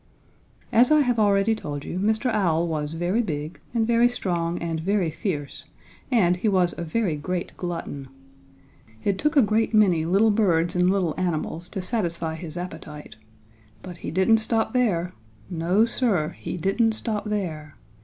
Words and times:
"As 0.71 0.89
I 0.89 1.01
have 1.01 1.19
already 1.19 1.53
told 1.53 1.85
you, 1.85 1.99
Mr. 1.99 2.33
Owl 2.33 2.67
was 2.67 2.95
very 2.95 3.21
big 3.21 3.59
and 3.71 3.85
very 3.85 4.09
strong 4.09 4.57
and 4.57 4.79
very 4.79 5.11
fierce 5.11 5.65
and 6.09 6.37
he 6.37 6.49
was 6.49 6.73
a 6.75 6.83
very 6.83 7.15
great 7.15 7.55
glutton. 7.55 8.07
It 9.03 9.19
took 9.19 9.37
a 9.37 9.43
great 9.43 9.75
many 9.75 10.05
little 10.05 10.31
birds 10.31 10.75
and 10.75 10.89
little 10.89 11.13
animals 11.19 11.69
to 11.69 11.83
satisfy 11.83 12.33
his 12.33 12.57
appetite. 12.57 13.15
But 13.83 13.97
he 13.97 14.09
didn't 14.09 14.39
stop 14.39 14.73
there! 14.73 15.13
No, 15.51 15.85
Sir, 15.85 16.29
he 16.29 16.57
didn't 16.57 16.93
stop 16.93 17.25
there! 17.25 17.75